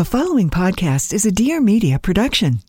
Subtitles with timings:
[0.00, 2.60] The following podcast is a Dear Media production.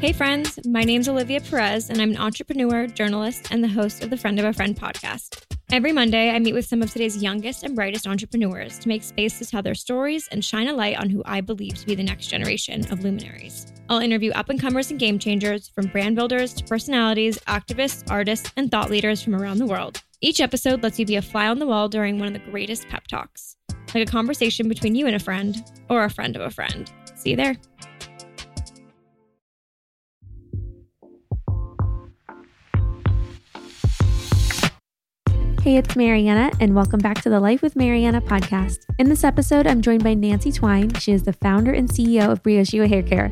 [0.00, 0.58] Hey, friends.
[0.64, 4.38] My name's Olivia Perez, and I'm an entrepreneur, journalist, and the host of the Friend
[4.38, 5.44] of a Friend podcast.
[5.70, 9.38] Every Monday, I meet with some of today's youngest and brightest entrepreneurs to make space
[9.40, 12.02] to tell their stories and shine a light on who I believe to be the
[12.02, 13.70] next generation of luminaries.
[13.90, 18.50] I'll interview up and comers and game changers, from brand builders to personalities, activists, artists,
[18.56, 20.02] and thought leaders from around the world.
[20.22, 22.88] Each episode lets you be a fly on the wall during one of the greatest
[22.88, 23.56] pep talks
[23.94, 26.90] like a conversation between you and a friend or a friend of a friend.
[27.14, 27.56] See you there.
[35.62, 38.78] Hey, it's Marianna, and welcome back to the Life with Marianna podcast.
[38.98, 40.94] In this episode, I'm joined by Nancy Twine.
[40.94, 43.30] She is the founder and CEO of Briogeo Hair Care.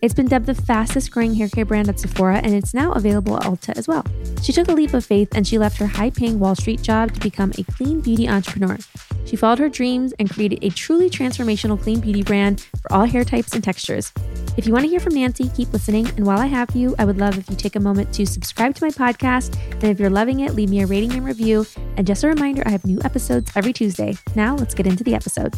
[0.00, 3.36] It's been dubbed the fastest growing hair care brand at Sephora, and it's now available
[3.36, 4.06] at Ulta as well.
[4.42, 7.12] She took a leap of faith and she left her high paying Wall Street job
[7.12, 8.78] to become a clean beauty entrepreneur.
[9.26, 13.24] She followed her dreams and created a truly transformational clean beauty brand for all hair
[13.24, 14.12] types and textures.
[14.56, 16.06] If you want to hear from Nancy, keep listening.
[16.10, 18.76] And while I have you, I would love if you take a moment to subscribe
[18.76, 19.60] to my podcast.
[19.72, 21.66] And if you're loving it, leave me a rating and review.
[21.96, 24.16] And just a reminder, I have new episodes every Tuesday.
[24.36, 25.54] Now let's get into the episode.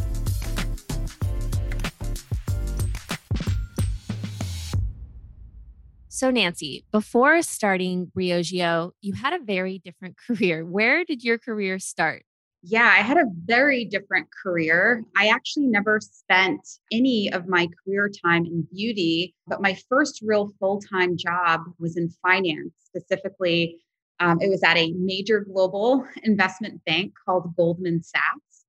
[6.08, 10.64] So, Nancy, before starting Briogeo, you had a very different career.
[10.64, 12.24] Where did your career start?
[12.62, 15.04] Yeah, I had a very different career.
[15.16, 20.52] I actually never spent any of my career time in beauty, but my first real
[20.58, 22.72] full time job was in finance.
[22.80, 23.78] Specifically,
[24.18, 28.64] um, it was at a major global investment bank called Goldman Sachs.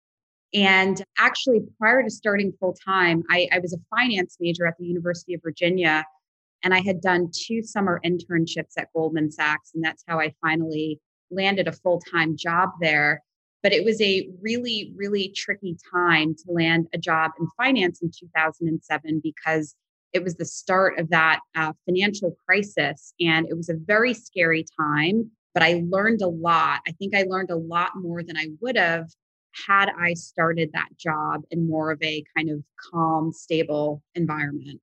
[0.54, 4.86] And actually, prior to starting full time, I, I was a finance major at the
[4.86, 6.06] University of Virginia
[6.64, 9.72] and I had done two summer internships at Goldman Sachs.
[9.74, 11.00] And that's how I finally
[11.32, 13.24] landed a full time job there.
[13.62, 18.10] But it was a really, really tricky time to land a job in finance in
[18.10, 19.76] 2007 because
[20.14, 23.14] it was the start of that uh, financial crisis.
[23.20, 26.82] And it was a very scary time, but I learned a lot.
[26.88, 29.08] I think I learned a lot more than I would have
[29.68, 34.82] had I started that job in more of a kind of calm, stable environment.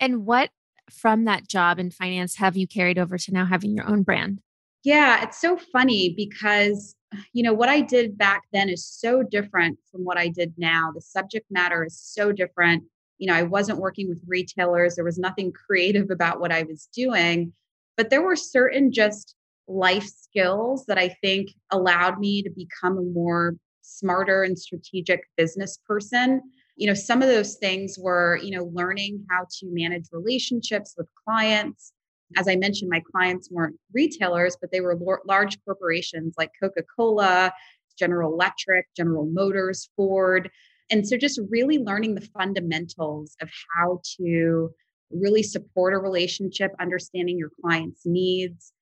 [0.00, 0.50] And what
[0.90, 4.40] from that job in finance have you carried over to now having your own brand?
[4.82, 6.94] Yeah, it's so funny because
[7.32, 10.90] you know what I did back then is so different from what I did now.
[10.94, 12.84] The subject matter is so different.
[13.18, 14.96] You know, I wasn't working with retailers.
[14.96, 17.52] There was nothing creative about what I was doing,
[17.96, 19.34] but there were certain just
[19.66, 25.78] life skills that I think allowed me to become a more smarter and strategic business
[25.86, 26.40] person
[26.76, 31.06] you know some of those things were you know learning how to manage relationships with
[31.24, 31.92] clients
[32.36, 37.52] as i mentioned my clients weren't retailers but they were large corporations like coca-cola
[37.98, 40.50] general electric general motors ford
[40.90, 44.70] and so just really learning the fundamentals of how to
[45.10, 48.72] really support a relationship understanding your client's needs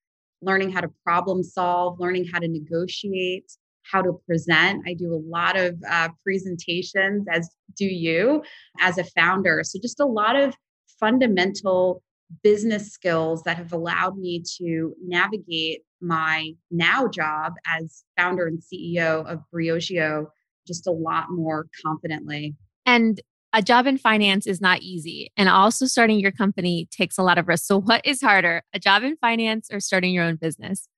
[0.41, 3.51] learning how to problem solve learning how to negotiate
[3.91, 4.83] how to present.
[4.87, 8.43] I do a lot of uh, presentations, as do you,
[8.81, 9.63] as a founder.
[9.65, 10.55] So, just a lot of
[11.01, 12.03] fundamental
[12.43, 19.25] business skills that have allowed me to navigate my now job as founder and CEO
[19.27, 20.27] of Briogeo
[20.67, 22.55] just a lot more confidently.
[22.87, 23.21] And
[23.53, 25.31] a job in finance is not easy.
[25.37, 27.67] And also starting your company takes a lot of risk.
[27.67, 30.89] So, what is harder, a job in finance or starting your own business?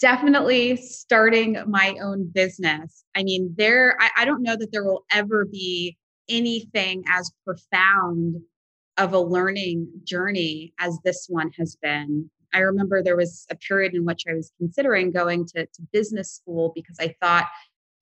[0.00, 3.04] definitely starting my own business.
[3.14, 5.96] I mean, there, I, I, don't know that there will ever be
[6.28, 8.40] anything as profound
[9.00, 12.30] of a learning journey as this one has been.
[12.52, 16.30] I remember there was a period in which I was considering going to, to business
[16.32, 17.46] school because I thought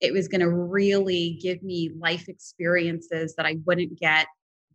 [0.00, 4.26] it was going to really give me life experiences that I wouldn't get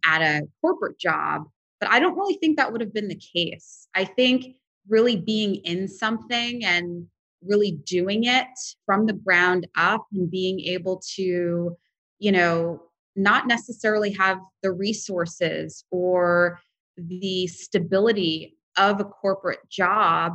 [0.05, 1.43] at a corporate job.
[1.81, 3.87] But I don't really think that would have been the case.
[3.93, 4.55] I think
[4.87, 7.05] really being in something and
[7.45, 8.47] really doing it
[8.85, 11.75] from the ground up and being able to,
[12.19, 12.81] you know,
[13.15, 16.59] not necessarily have the resources or
[16.97, 20.33] the stability of a corporate job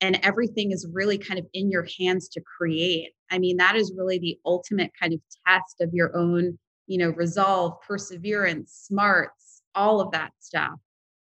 [0.00, 3.12] and everything is really kind of in your hands to create.
[3.30, 7.10] I mean, that is really the ultimate kind of test of your own, you know,
[7.10, 10.78] resolve, perseverance, smarts, all of that stuff.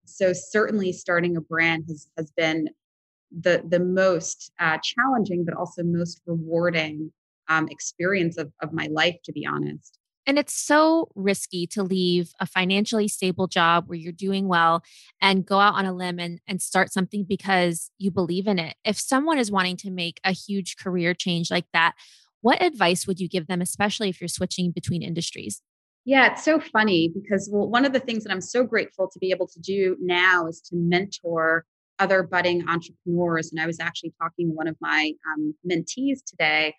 [0.05, 2.69] So certainly starting a brand has has been
[3.31, 7.11] the the most uh, challenging but also most rewarding
[7.47, 9.97] um, experience of, of my life to be honest
[10.27, 14.83] and it's so risky to leave a financially stable job where you're doing well
[15.21, 18.75] and go out on a limb and, and start something because you believe in it
[18.85, 21.93] if someone is wanting to make a huge career change like that
[22.41, 25.61] what advice would you give them especially if you're switching between industries
[26.03, 29.19] Yeah, it's so funny because well, one of the things that I'm so grateful to
[29.19, 31.65] be able to do now is to mentor
[31.99, 33.51] other budding entrepreneurs.
[33.51, 36.73] And I was actually talking to one of my um, mentees today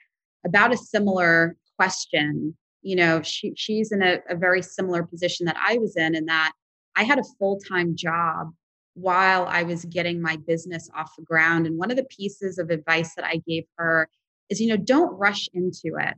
[0.44, 2.56] about a similar question.
[2.82, 6.26] You know, she, she's in a, a very similar position that I was in, in
[6.26, 6.52] that
[6.96, 8.52] I had a full time job
[8.94, 11.67] while I was getting my business off the ground.
[11.67, 14.08] And one of the pieces of advice that I gave her
[14.50, 16.14] is, you know, don't rush into it.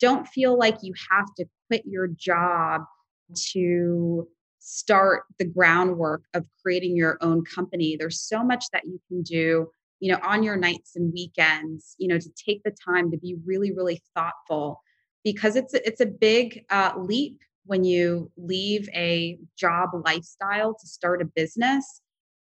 [0.00, 2.82] Don't feel like you have to quit your job
[3.52, 4.28] to
[4.58, 7.96] start the groundwork of creating your own company.
[7.96, 9.70] There's so much that you can do,
[10.00, 13.36] you know, on your nights and weekends, you know, to take the time to be
[13.46, 14.82] really, really thoughtful
[15.32, 21.20] because it's it's a big uh, leap when you leave a job lifestyle to start
[21.20, 22.00] a business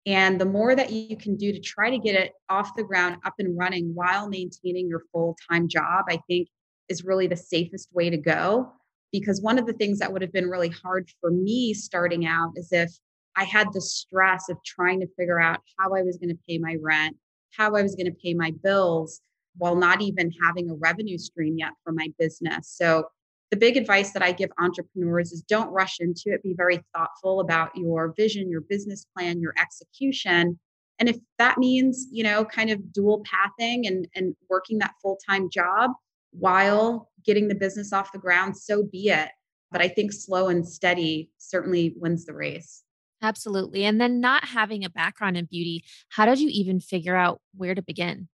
[0.06, 3.18] and the more that you can do to try to get it off the ground,
[3.26, 6.50] up and running while maintaining your full time job, I think
[6.90, 8.74] is really the safest way to go.
[9.12, 12.52] Because one of the things that would have been really hard for me starting out
[12.56, 12.92] is if
[13.36, 16.58] I had the stress of trying to figure out how I was going to pay
[16.58, 17.16] my rent,
[17.56, 19.22] how I was going to pay my bills
[19.58, 22.70] while not even having a revenue stream yet for my business.
[22.70, 23.06] So
[23.52, 26.42] the big advice that I give entrepreneurs is don't rush into it.
[26.42, 30.60] Be very thoughtful about your vision, your business plan, your execution.
[31.00, 35.20] And if that means, you know, kind of dual pathing and, and working that full
[35.30, 35.92] time job
[36.32, 39.30] while getting the business off the ground, so be it.
[39.72, 42.84] But I think slow and steady certainly wins the race.
[43.22, 43.86] Absolutely.
[43.86, 47.74] And then not having a background in beauty, how did you even figure out where
[47.74, 48.28] to begin?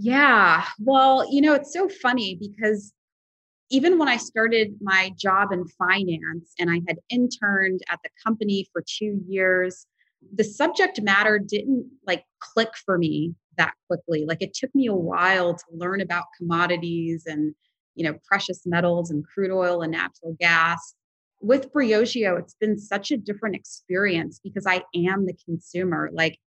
[0.00, 0.64] Yeah.
[0.78, 2.92] Well, you know, it's so funny because
[3.70, 8.68] even when I started my job in finance and I had interned at the company
[8.72, 9.86] for two years,
[10.34, 14.24] the subject matter didn't like click for me that quickly.
[14.24, 17.54] Like it took me a while to learn about commodities and,
[17.96, 20.94] you know, precious metals and crude oil and natural gas.
[21.40, 26.08] With Briogeo, it's been such a different experience because I am the consumer.
[26.12, 26.38] Like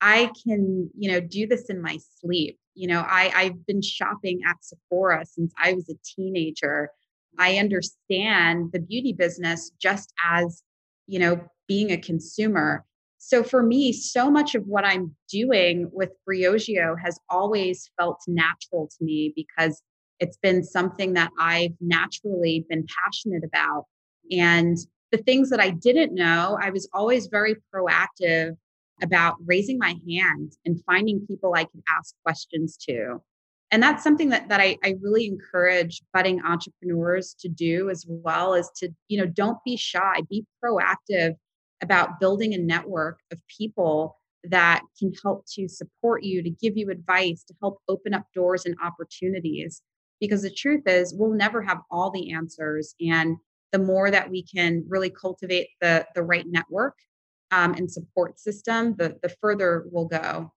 [0.00, 2.58] I can, you know, do this in my sleep.
[2.80, 6.88] You know, I, I've been shopping at Sephora since I was a teenager.
[7.38, 10.62] I understand the beauty business just as,
[11.06, 12.86] you know, being a consumer.
[13.18, 18.88] So for me, so much of what I'm doing with Briogeo has always felt natural
[18.96, 19.82] to me because
[20.18, 23.84] it's been something that I've naturally been passionate about.
[24.30, 24.78] And
[25.12, 28.56] the things that I didn't know, I was always very proactive
[29.02, 33.20] about raising my hand and finding people I could ask questions to.
[33.70, 38.54] And that's something that, that I, I really encourage budding entrepreneurs to do as well
[38.54, 41.34] as to, you know, don't be shy, be proactive
[41.82, 46.90] about building a network of people that can help to support you, to give you
[46.90, 49.82] advice, to help open up doors and opportunities.
[50.18, 52.94] Because the truth is, we'll never have all the answers.
[53.00, 53.36] And
[53.72, 56.94] the more that we can really cultivate the, the right network
[57.50, 60.52] um, and support system, the the further we'll go.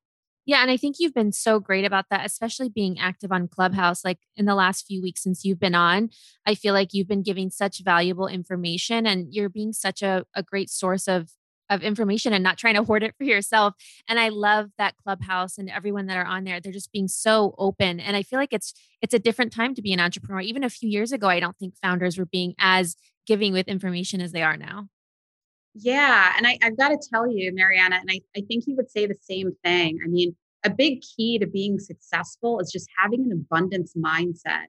[0.45, 4.03] Yeah, and I think you've been so great about that, especially being active on Clubhouse.
[4.03, 6.09] Like in the last few weeks since you've been on,
[6.45, 10.43] I feel like you've been giving such valuable information and you're being such a, a
[10.43, 11.29] great source of
[11.69, 13.73] of information and not trying to hoard it for yourself.
[14.09, 16.59] And I love that Clubhouse and everyone that are on there.
[16.59, 18.01] They're just being so open.
[18.01, 20.41] And I feel like it's it's a different time to be an entrepreneur.
[20.41, 24.19] Even a few years ago, I don't think founders were being as giving with information
[24.19, 24.87] as they are now.
[25.75, 26.33] Yeah.
[26.37, 29.07] And I, have got to tell you, Marianna, and I, I think you would say
[29.07, 29.99] the same thing.
[30.03, 34.65] I mean, a big key to being successful is just having an abundance mindset.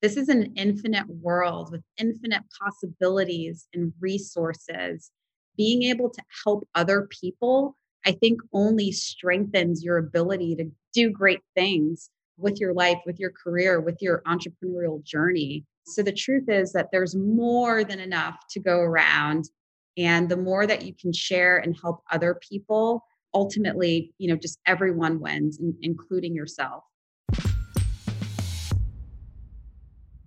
[0.00, 5.10] This is an infinite world with infinite possibilities and resources.
[5.56, 11.40] Being able to help other people, I think, only strengthens your ability to do great
[11.54, 15.64] things with your life, with your career, with your entrepreneurial journey.
[15.86, 19.48] So the truth is that there's more than enough to go around.
[19.96, 24.58] And the more that you can share and help other people, ultimately, you know, just
[24.66, 26.84] everyone wins, including yourself.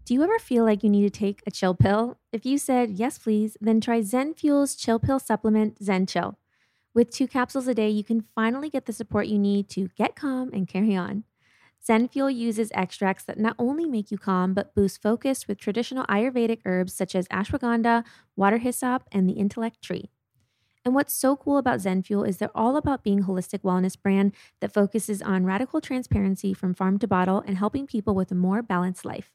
[0.05, 2.17] Do you ever feel like you need to take a chill pill?
[2.31, 6.37] If you said yes, please, then try ZenFuel's chill pill supplement, Zen Chill.
[6.93, 10.15] With two capsules a day, you can finally get the support you need to get
[10.15, 11.25] calm and carry on.
[11.87, 16.59] Zenfuel uses extracts that not only make you calm, but boost focus with traditional Ayurvedic
[16.65, 18.03] herbs such as ashwagandha,
[18.35, 20.09] water hyssop, and the intellect tree.
[20.83, 24.33] And what's so cool about Zenfuel is they're all about being a holistic wellness brand
[24.59, 28.61] that focuses on radical transparency from farm to bottle and helping people with a more
[28.61, 29.31] balanced life.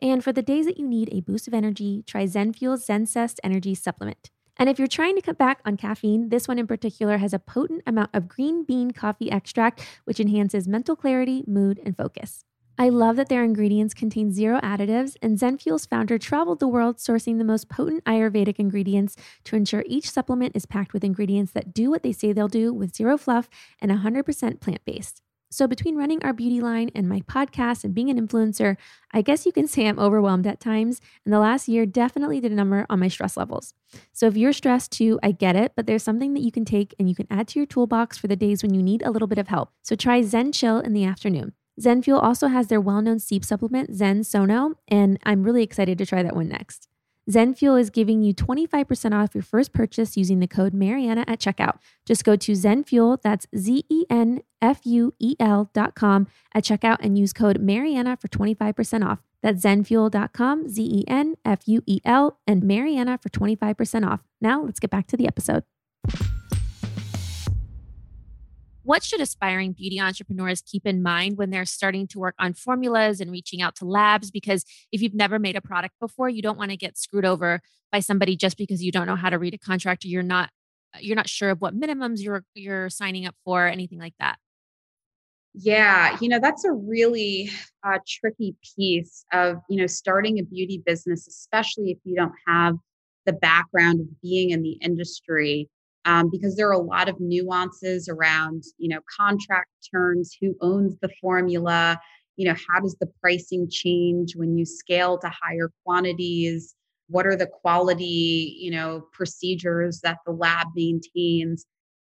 [0.00, 3.74] And for the days that you need a boost of energy, try Zenfuel's Zensest Energy
[3.74, 4.30] Supplement.
[4.58, 7.38] And if you're trying to cut back on caffeine, this one in particular has a
[7.38, 12.44] potent amount of green bean coffee extract, which enhances mental clarity, mood, and focus.
[12.78, 17.38] I love that their ingredients contain zero additives, and ZenFuel's founder traveled the world sourcing
[17.38, 21.90] the most potent Ayurvedic ingredients to ensure each supplement is packed with ingredients that do
[21.90, 23.48] what they say they'll do with zero fluff
[23.80, 25.22] and 100% plant based.
[25.52, 28.76] So, between running our beauty line and my podcast and being an influencer,
[29.12, 31.00] I guess you can say I'm overwhelmed at times.
[31.24, 33.74] And the last year definitely did a number on my stress levels.
[34.12, 36.94] So, if you're stressed too, I get it, but there's something that you can take
[36.98, 39.28] and you can add to your toolbox for the days when you need a little
[39.28, 39.70] bit of help.
[39.82, 41.52] So, try Zen Chill in the afternoon.
[41.80, 46.06] ZenFuel also has their well known sleep supplement, Zen Sono, and I'm really excited to
[46.06, 46.88] try that one next.
[47.30, 51.78] ZenFuel is giving you 25% off your first purchase using the code Marianna at checkout.
[52.04, 56.64] Just go to ZenFuel, that's Z E N F U E L dot com at
[56.64, 59.20] checkout and use code Marianna for 25% off.
[59.42, 64.20] That's zenfuel.com, Z E N F U E L, and Marianna for 25% off.
[64.40, 65.64] Now let's get back to the episode.
[68.84, 73.20] What should aspiring beauty entrepreneurs keep in mind when they're starting to work on formulas
[73.20, 74.30] and reaching out to labs?
[74.30, 77.60] Because if you've never made a product before, you don't want to get screwed over
[77.92, 80.50] by somebody just because you don't know how to read a contract or you're not
[81.00, 84.36] you're not sure of what minimums you're you're signing up for, anything like that.
[85.54, 87.50] Yeah, you know, that's a really
[87.84, 92.76] uh, tricky piece of, you know, starting a beauty business, especially if you don't have
[93.26, 95.68] the background of being in the industry
[96.04, 100.96] um, because there are a lot of nuances around you know contract terms who owns
[101.00, 101.98] the formula
[102.36, 106.74] you know how does the pricing change when you scale to higher quantities?
[107.08, 111.66] What are the quality you know procedures that the lab maintains?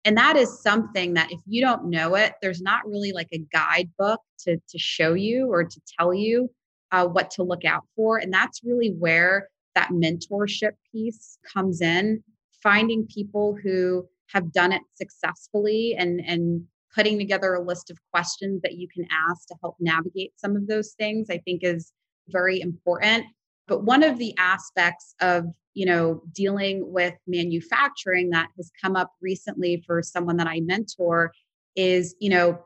[0.04, 3.44] And that is something that if you don't know it there's not really like a
[3.52, 6.50] guidebook to, to show you or to tell you
[6.92, 8.18] uh, what to look out for.
[8.18, 12.22] And that's really where that mentorship piece comes in
[12.66, 18.60] finding people who have done it successfully and and putting together a list of questions
[18.62, 21.92] that you can ask to help navigate some of those things i think is
[22.28, 23.26] very important.
[23.68, 25.44] But one of the aspects of
[25.74, 31.32] you know dealing with manufacturing that has come up recently for someone that i mentor
[31.74, 32.58] is you know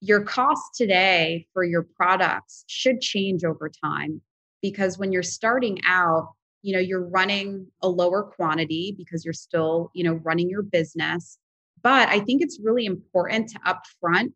[0.00, 4.20] your cost today for your products should change over time
[4.62, 6.28] because when you're starting out
[6.64, 11.38] you know you're running a lower quantity because you're still you know running your business
[11.82, 14.32] but i think it's really important to upfront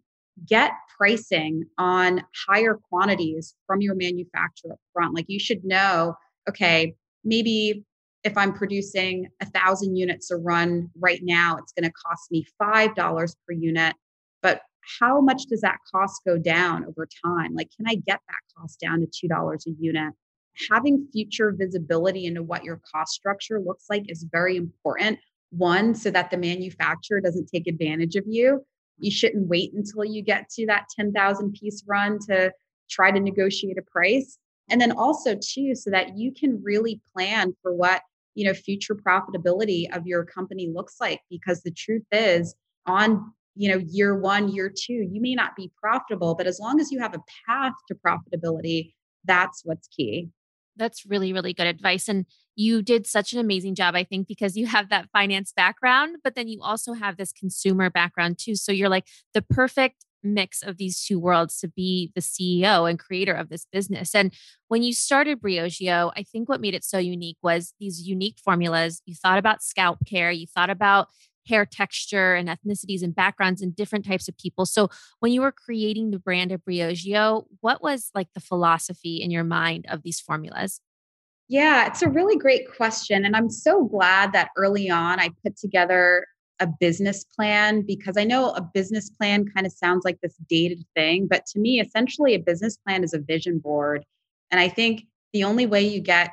[0.47, 6.15] get pricing on higher quantities from your manufacturer up front like you should know
[6.49, 6.95] okay
[7.25, 7.83] maybe
[8.25, 12.47] if i'm producing a thousand units a run right now it's going to cost me
[12.59, 13.97] five dollars per unit
[14.43, 14.61] but
[15.01, 17.55] how much does that cost go down over time?
[17.55, 20.15] Like can i get that cost down to two dollars a unit
[20.71, 25.19] having future visibility into what your cost structure looks like is very important.
[25.51, 28.65] One, so that the manufacturer doesn't take advantage of you.
[28.99, 32.53] You shouldn't wait until you get to that 10,000 piece run to
[32.91, 34.39] try to negotiate a price.
[34.71, 38.03] And then also, too, so that you can really plan for what
[38.39, 42.55] you know future profitability of your company looks like because the truth is
[42.87, 46.81] on you know year 1 year 2 you may not be profitable but as long
[46.81, 48.93] as you have a path to profitability
[49.25, 50.29] that's what's key
[50.79, 52.09] that's really, really good advice.
[52.09, 52.25] And
[52.57, 56.35] you did such an amazing job, I think, because you have that finance background, but
[56.35, 58.57] then you also have this consumer background too.
[58.57, 62.99] So you're like the perfect mix of these two worlds to be the CEO and
[62.99, 64.15] creator of this business.
[64.15, 64.33] And
[64.69, 69.03] when you started Briogeo, I think what made it so unique was these unique formulas.
[69.07, 71.09] You thought about scalp care, you thought about
[71.49, 74.67] hair texture and ethnicities and backgrounds and different types of people.
[74.67, 74.89] So
[75.21, 79.45] when you were creating the brand of Briogeo, what was like the philosophy in your
[79.45, 80.81] mind of these formulas?
[81.49, 83.25] Yeah, it's a really great question.
[83.25, 86.27] And I'm so glad that early on I put together
[86.61, 90.85] a business plan because I know a business plan kind of sounds like this dated
[90.95, 94.05] thing, but to me, essentially, a business plan is a vision board.
[94.51, 96.31] And I think the only way you get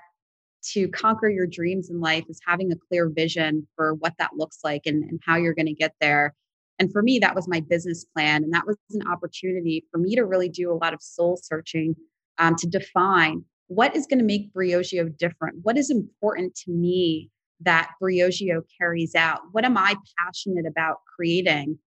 [0.74, 4.60] to conquer your dreams in life is having a clear vision for what that looks
[4.63, 6.34] like and, and how you're going to get there.
[6.79, 8.43] And for me, that was my business plan.
[8.43, 11.95] And that was an opportunity for me to really do a lot of soul searching
[12.38, 15.57] um, to define what is going to make Briogeo different?
[15.63, 17.31] What is important to me
[17.62, 19.39] that Briogeo carries out?
[19.51, 21.79] What am I passionate about creating?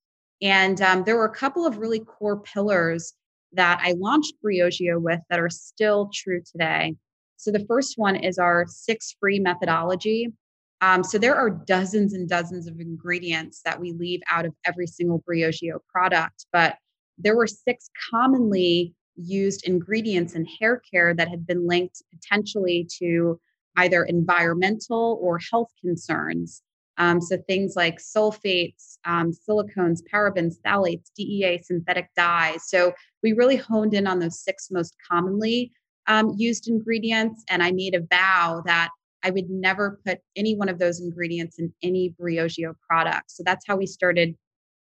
[0.43, 3.15] And um, there were a couple of really core pillars
[3.53, 6.97] that I launched Briogeo with that are still true today.
[7.39, 10.33] So the first one is our six free methodology.
[10.81, 14.87] Um, so there are dozens and dozens of ingredients that we leave out of every
[14.87, 16.77] single Briogeo product, but
[17.17, 23.41] there were six commonly used ingredients in hair care that had been linked potentially to
[23.77, 26.63] either environmental or health concerns.
[26.97, 32.69] Um, so things like sulfates, um, silicones, parabens, phthalates, DEA, synthetic dyes.
[32.69, 32.93] So
[33.23, 35.73] we really honed in on those six most commonly
[36.09, 37.45] um, used ingredients.
[37.49, 38.91] And I made a vow that
[39.23, 43.31] I would never put any one of those ingredients in any Briogeo product.
[43.31, 44.35] So that's how we started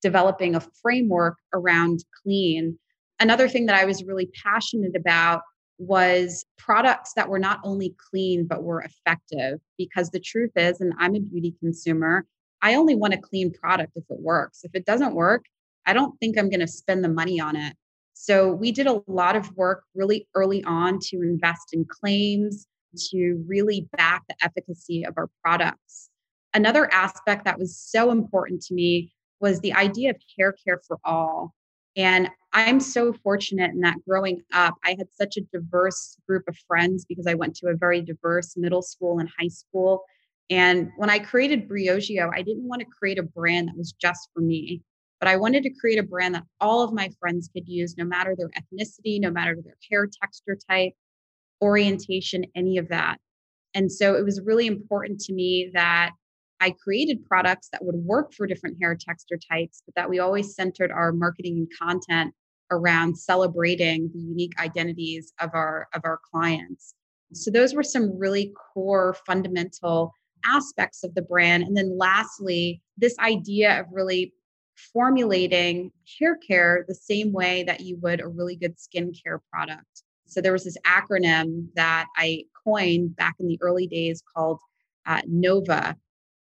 [0.03, 2.79] developing a framework around clean.
[3.21, 5.43] Another thing that I was really passionate about
[5.79, 10.93] was products that were not only clean but were effective because the truth is and
[10.99, 12.27] I'm a beauty consumer
[12.63, 15.45] I only want a clean product if it works if it doesn't work
[15.85, 17.75] I don't think I'm going to spend the money on it
[18.27, 22.67] so we did a lot of work really early on to invest in claims
[23.11, 26.09] to really back the efficacy of our products.
[26.55, 30.99] Another aspect that was so important to me was the idea of hair care for
[31.05, 31.53] all.
[31.97, 36.57] And I'm so fortunate in that growing up, I had such a diverse group of
[36.67, 40.03] friends because I went to a very diverse middle school and high school.
[40.49, 44.31] And when I created Briogeo, I didn't want to create a brand that was just
[44.33, 44.81] for me,
[45.25, 48.05] but I wanted to create a brand that all of my friends could use, no
[48.05, 50.93] matter their ethnicity, no matter their hair texture type,
[51.63, 53.17] orientation, any of that.
[53.73, 56.11] And so it was really important to me that
[56.61, 60.55] I created products that would work for different hair texture types, but that we always
[60.55, 62.35] centered our marketing and content
[62.71, 66.93] around celebrating the unique identities of our of our clients.
[67.33, 70.13] So those were some really core fundamental
[70.45, 71.63] aspects of the brand.
[71.63, 74.35] And then lastly, this idea of really
[74.77, 80.03] formulating hair care the same way that you would a really good skincare product.
[80.27, 84.59] So there was this acronym that I coined back in the early days called
[85.07, 85.97] uh, NOVA,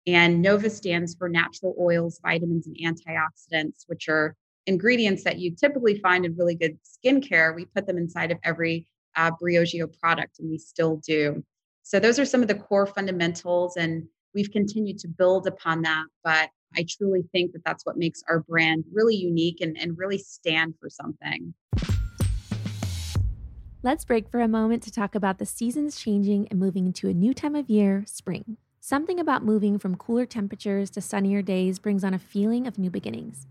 [0.07, 4.35] and NOVA stands for natural oils, vitamins, and antioxidants, which are
[4.67, 7.55] ingredients that you typically find in really good skincare.
[7.55, 11.45] We put them inside of every uh, Briogeo product, and we still do.
[11.83, 16.05] So, those are some of the core fundamentals, and we've continued to build upon that.
[16.25, 20.19] But I truly think that that's what makes our brand really unique and, and really
[20.19, 21.55] stand for something.
[23.83, 27.15] Let's break for a moment to talk about the seasons changing and moving into a
[27.15, 28.57] new time of year, spring.
[28.81, 32.91] Something about moving from cooler temperatures to sunnier days brings on a feeling of new
[32.91, 33.47] beginnings.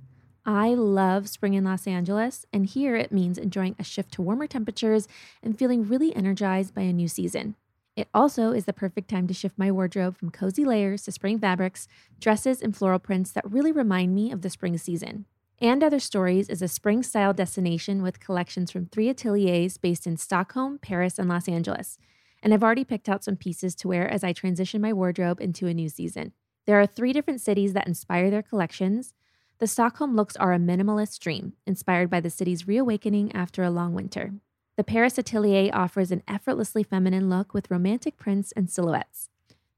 [0.45, 4.45] I love spring in Los Angeles, and here it means enjoying a shift to warmer
[4.45, 5.07] temperatures
[5.41, 7.55] and feeling really energized by a new season.
[7.95, 11.39] It also is the perfect time to shift my wardrobe from cozy layers to spring
[11.39, 11.87] fabrics,
[12.19, 15.25] dresses, and floral prints that really remind me of the spring season.
[15.59, 20.17] And Other Stories is a spring style destination with collections from three ateliers based in
[20.17, 21.97] Stockholm, Paris, and Los Angeles
[22.45, 25.65] and I've already picked out some pieces to wear as I transition my wardrobe into
[25.65, 26.31] a new season.
[26.67, 29.13] There are three different cities that inspire their collections.
[29.57, 33.95] The Stockholm looks are a minimalist dream, inspired by the city's reawakening after a long
[33.95, 34.33] winter.
[34.77, 39.29] The Paris Atelier offers an effortlessly feminine look with romantic prints and silhouettes.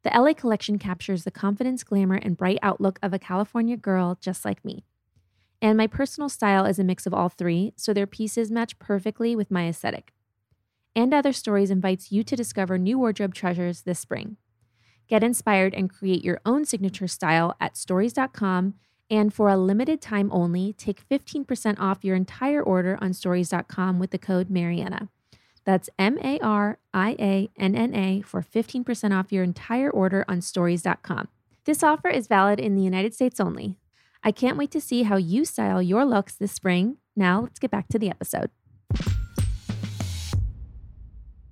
[0.03, 4.45] The LA collection captures the confidence, glamour, and bright outlook of a California girl just
[4.45, 4.85] like me.
[5.61, 9.35] And my personal style is a mix of all three, so their pieces match perfectly
[9.35, 10.13] with my aesthetic
[10.97, 14.37] and Other Stories invites you to discover new wardrobe treasures this spring.
[15.07, 18.73] Get inspired and create your own signature style at stories.com.
[19.09, 24.11] And for a limited time only, take 15% off your entire order on stories.com with
[24.11, 25.09] the code Marianna.
[25.63, 30.25] That's M A R I A N N A for 15% off your entire order
[30.27, 31.27] on stories.com.
[31.65, 33.77] This offer is valid in the United States only.
[34.23, 36.97] I can't wait to see how you style your looks this spring.
[37.15, 38.49] Now, let's get back to the episode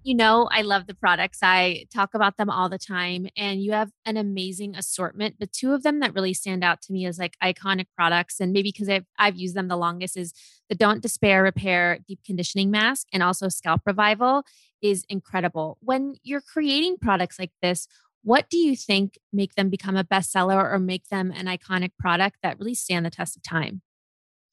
[0.06, 1.40] you know I love the products.
[1.42, 5.40] I talk about them all the time and you have an amazing assortment.
[5.40, 8.54] The two of them that really stand out to me as like iconic products and
[8.54, 10.32] maybe because I've I've used them the longest is
[10.70, 14.44] the Don't Despair Repair Deep Conditioning Mask and also Scalp Revival
[14.80, 15.80] is incredible.
[15.82, 17.88] When you're creating products like this,
[18.22, 22.38] what do you think make them become a bestseller or make them an iconic product
[22.44, 23.82] that really stand the test of time?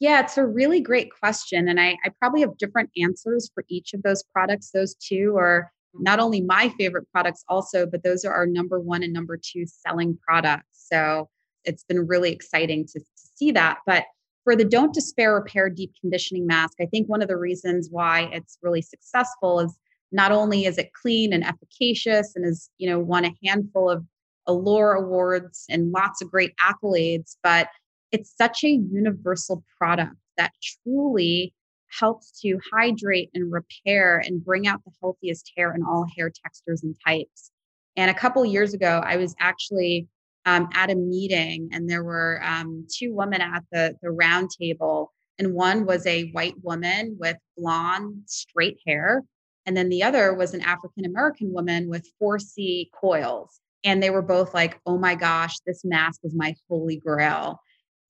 [0.03, 1.69] Yeah, it's a really great question.
[1.69, 4.73] And I, I probably have different answers for each of those products.
[4.73, 9.05] Those two are not only my favorite products, also, but those are our number one
[9.05, 10.89] and number two selling products.
[10.91, 11.29] So
[11.65, 13.79] it's been really exciting to, to see that.
[13.87, 14.07] But
[14.43, 18.29] for the Don't Despair Repair Deep Conditioning Mask, I think one of the reasons why
[18.33, 19.79] it's really successful is
[20.11, 24.05] not only is it clean and efficacious and has you know won a handful of
[24.49, 27.69] allure awards and lots of great accolades but
[28.13, 30.53] it's such a universal product that
[30.85, 31.55] truly
[31.99, 36.83] helps to hydrate and repair and bring out the healthiest hair in all hair textures
[36.83, 37.51] and types.
[37.97, 40.09] And a couple years ago, I was actually
[40.47, 45.13] um, at a meeting, and there were um, two women at the the round table,
[45.39, 49.23] and one was a white woman with blonde straight hair,
[49.67, 53.61] and then the other was an African American woman with 4C coils.
[53.85, 57.61] And they were both like, oh my gosh, this mask is my holy grail.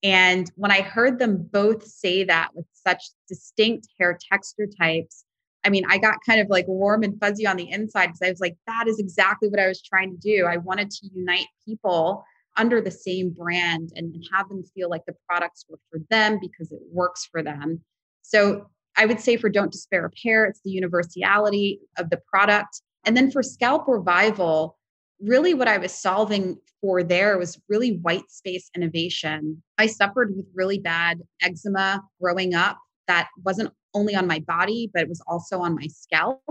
[0.03, 5.25] And when I heard them both say that with such distinct hair texture types,
[5.65, 8.31] I mean, I got kind of like warm and fuzzy on the inside because I
[8.31, 10.45] was like, that is exactly what I was trying to do.
[10.45, 12.25] I wanted to unite people
[12.57, 16.71] under the same brand and, have them feel like the products work for them because
[16.73, 17.81] it works for them.
[18.23, 22.83] So I would say for Don't Despair Repair, it's the universality of the product.
[23.05, 24.77] And then for Scalp Revival,
[25.23, 29.63] really what I was solving for there was really white space innovation.
[29.79, 35.03] I suffered with really bad eczema growing up that wasn't only on my body, but
[35.03, 36.43] it was also on my scalp.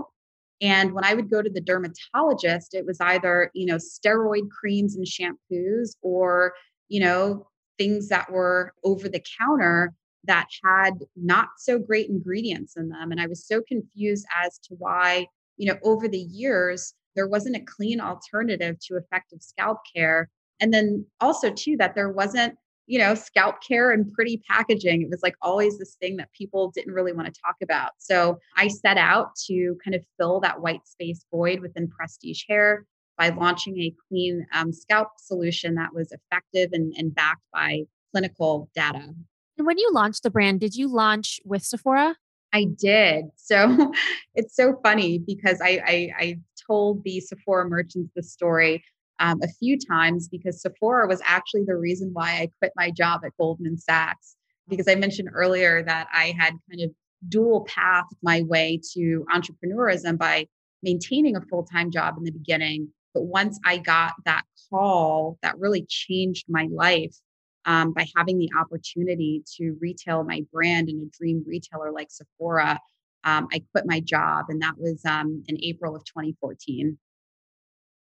[0.60, 4.96] And when I would go to the dermatologist, it was either, you know, steroid creams
[4.96, 6.54] and shampoos or,
[6.88, 9.92] you know, things that were over the counter
[10.24, 13.10] that had not so great ingredients in them.
[13.10, 17.56] And I was so confused as to why, you know, over the years, there wasn't
[17.56, 20.30] a clean alternative to effective scalp care.
[20.60, 25.02] And then also, too, that there wasn't you know, scalp care and pretty packaging.
[25.02, 27.92] It was like always this thing that people didn't really want to talk about.
[27.98, 32.84] So I set out to kind of fill that white space void within Prestige Hair
[33.16, 38.68] by launching a clean um, scalp solution that was effective and, and backed by clinical
[38.74, 39.14] data.
[39.58, 42.16] And when you launched the brand, did you launch with Sephora?
[42.52, 43.26] I did.
[43.36, 43.92] So
[44.34, 48.84] it's so funny because I, I, I told the Sephora merchants the story
[49.18, 53.22] um, a few times because Sephora was actually the reason why I quit my job
[53.24, 54.36] at Goldman Sachs.
[54.68, 56.90] Because I mentioned earlier that I had kind of
[57.28, 60.46] dual path my way to entrepreneurism by
[60.82, 62.88] maintaining a full time job in the beginning.
[63.14, 67.14] But once I got that call that really changed my life
[67.64, 72.78] um, by having the opportunity to retail my brand in a dream retailer like Sephora,
[73.24, 74.46] um, I quit my job.
[74.48, 76.98] And that was um, in April of 2014.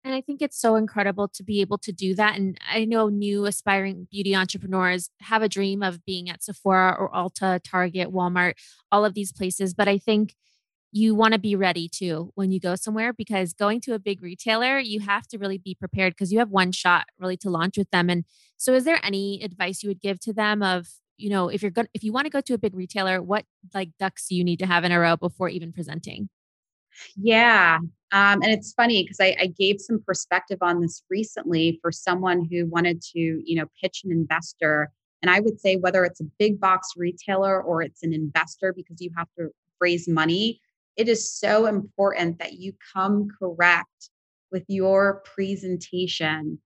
[0.03, 2.38] And I think it's so incredible to be able to do that.
[2.38, 7.12] And I know new aspiring beauty entrepreneurs have a dream of being at Sephora or
[7.12, 8.53] Ulta, Target, Walmart,
[8.89, 9.73] all of these places.
[9.73, 10.33] But I think
[10.97, 14.21] you want to be ready too when you go somewhere because going to a big
[14.21, 17.77] retailer, you have to really be prepared because you have one shot really to launch
[17.77, 18.10] with them.
[18.10, 18.25] And
[18.57, 21.71] so, is there any advice you would give to them of, you know, if you're
[21.71, 24.43] going, if you want to go to a big retailer, what like ducks do you
[24.43, 26.29] need to have in a row before even presenting?
[27.15, 27.77] Yeah.
[28.12, 32.47] Um, and it's funny because I, I gave some perspective on this recently for someone
[32.49, 34.91] who wanted to, you know, pitch an investor.
[35.21, 39.01] And I would say whether it's a big box retailer or it's an investor because
[39.01, 40.62] you have to raise money,
[40.97, 44.10] it is so important that you come correct
[44.51, 46.60] with your presentation.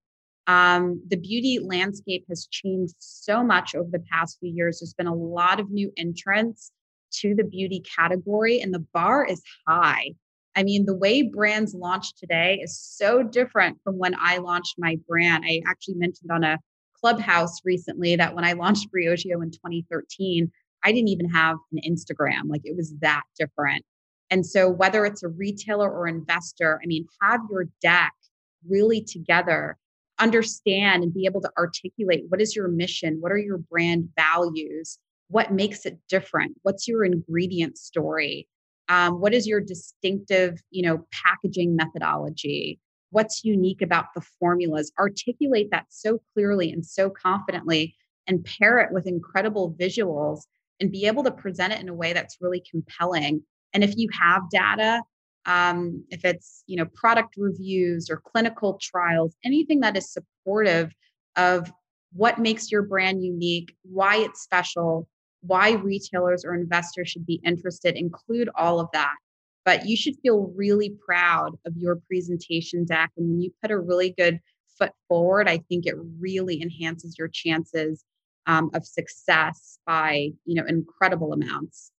[0.47, 4.79] Um, the beauty landscape has changed so much over the past few years.
[4.79, 6.71] There's been a lot of new entrants
[7.19, 10.11] to the beauty category, and the bar is high.
[10.55, 14.97] I mean, the way brands launch today is so different from when I launched my
[15.07, 15.43] brand.
[15.45, 16.57] I actually mentioned on a
[16.99, 20.51] clubhouse recently that when I launched Briogeo in 2013,
[20.83, 22.43] I didn't even have an Instagram.
[22.47, 23.85] Like it was that different.
[24.31, 28.13] And so, whether it's a retailer or investor, I mean, have your deck
[28.67, 29.77] really together,
[30.17, 33.17] understand and be able to articulate what is your mission?
[33.19, 34.97] What are your brand values?
[35.31, 38.47] what makes it different what's your ingredient story
[38.89, 42.79] um, what is your distinctive you know packaging methodology
[43.11, 47.95] what's unique about the formulas articulate that so clearly and so confidently
[48.27, 50.41] and pair it with incredible visuals
[50.79, 53.41] and be able to present it in a way that's really compelling
[53.73, 55.01] and if you have data
[55.45, 60.93] um, if it's you know product reviews or clinical trials anything that is supportive
[61.35, 61.71] of
[62.13, 65.07] what makes your brand unique why it's special
[65.41, 69.15] why retailers or investors should be interested, include all of that.
[69.65, 73.11] But you should feel really proud of your presentation deck.
[73.17, 74.39] And when you put a really good
[74.77, 78.03] foot forward, I think it really enhances your chances
[78.47, 81.91] um, of success by, you know, incredible amounts.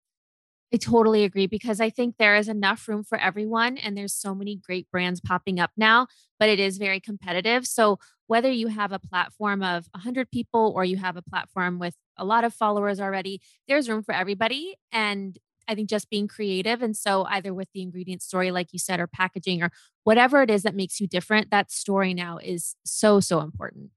[0.73, 4.35] I totally agree because I think there is enough room for everyone and there's so
[4.35, 6.07] many great brands popping up now,
[6.39, 7.67] but it is very competitive.
[7.67, 11.95] So whether you have a platform of 100 people or you have a platform with
[12.17, 15.37] a lot of followers already, there's room for everybody and
[15.69, 18.99] I think just being creative and so either with the ingredient story like you said
[18.99, 19.71] or packaging or
[20.05, 23.91] whatever it is that makes you different, that story now is so so important.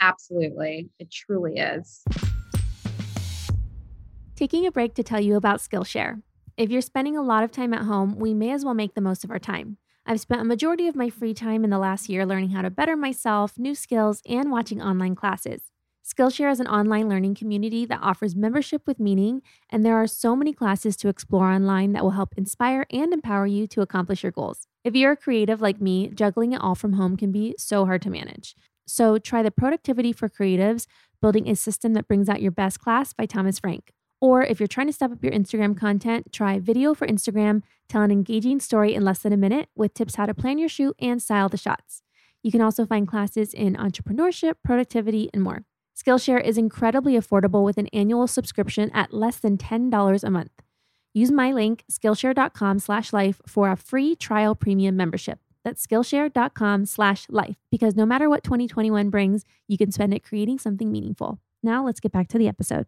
[0.00, 0.90] Absolutely.
[0.98, 2.04] It truly is
[4.42, 6.20] taking a break to tell you about Skillshare.
[6.56, 9.00] If you're spending a lot of time at home, we may as well make the
[9.00, 9.76] most of our time.
[10.04, 12.68] I've spent a majority of my free time in the last year learning how to
[12.68, 15.70] better myself, new skills, and watching online classes.
[16.04, 20.34] Skillshare is an online learning community that offers membership with meaning, and there are so
[20.34, 24.32] many classes to explore online that will help inspire and empower you to accomplish your
[24.32, 24.66] goals.
[24.82, 28.02] If you're a creative like me, juggling it all from home can be so hard
[28.02, 28.56] to manage.
[28.88, 30.88] So try the Productivity for Creatives,
[31.20, 33.92] building a system that brings out your best class by Thomas Frank.
[34.22, 38.02] Or if you're trying to step up your Instagram content, try Video for Instagram, tell
[38.02, 40.94] an engaging story in less than a minute with tips how to plan your shoot
[41.00, 42.02] and style the shots.
[42.40, 45.64] You can also find classes in entrepreneurship, productivity, and more.
[45.96, 50.52] Skillshare is incredibly affordable with an annual subscription at less than $10 a month.
[51.12, 55.40] Use my link, Skillshare.com slash life for a free trial premium membership.
[55.64, 60.60] That's Skillshare.com slash life because no matter what 2021 brings, you can spend it creating
[60.60, 61.40] something meaningful.
[61.60, 62.86] Now let's get back to the episode.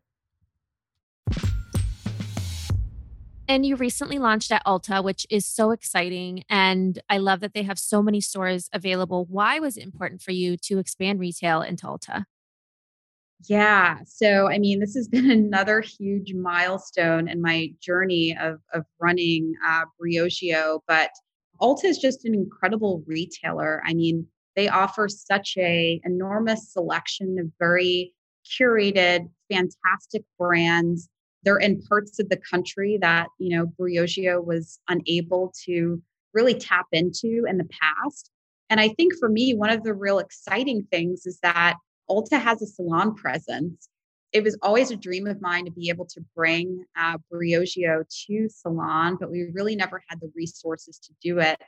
[3.46, 6.44] And you recently launched at Ulta, which is so exciting.
[6.48, 9.26] And I love that they have so many stores available.
[9.28, 12.24] Why was it important for you to expand retail into Ulta?
[13.46, 13.98] Yeah.
[14.06, 19.52] So, I mean, this has been another huge milestone in my journey of, of running
[19.66, 20.80] uh, Briogeo.
[20.88, 21.10] But
[21.60, 23.82] Ulta is just an incredible retailer.
[23.84, 28.14] I mean, they offer such a enormous selection of very
[28.58, 31.08] curated, fantastic brands.
[31.44, 36.02] They're in parts of the country that, you know, Briogeo was unable to
[36.32, 38.30] really tap into in the past.
[38.70, 41.76] And I think for me, one of the real exciting things is that
[42.10, 43.88] Ulta has a salon presence.
[44.32, 48.48] It was always a dream of mine to be able to bring uh, Briogeo to
[48.48, 51.60] salon, but we really never had the resources to do it.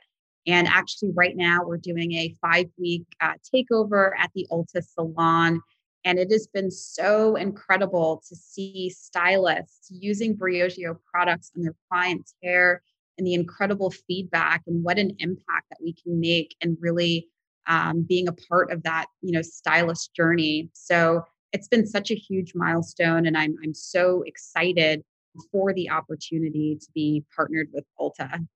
[0.47, 5.61] And actually, right now, we're doing a five week uh, takeover at the Ulta salon.
[6.07, 12.33] And it has been so incredible to see stylists using Briogeo products on their clients'
[12.41, 12.81] hair
[13.17, 17.27] and the incredible feedback and what an impact that we can make and really
[17.67, 20.69] um, being a part of that, you know, stylist journey.
[20.71, 25.03] So it's been such a huge milestone, and I'm I'm so excited
[25.51, 28.47] for the opportunity to be partnered with Ulta.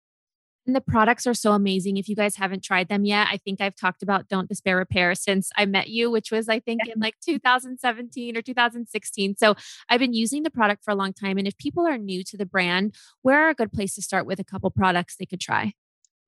[0.68, 1.98] And the products are so amazing.
[1.98, 5.16] If you guys haven't tried them yet, I think I've talked about Don't Despair Repair
[5.16, 9.38] since I met you, which was, I think, in like 2017 or 2016.
[9.38, 9.56] So
[9.90, 11.40] I've been using the product for a long time.
[11.40, 12.94] And if people are new to the brand,
[13.24, 15.74] where are a good place to start with a couple products they could try?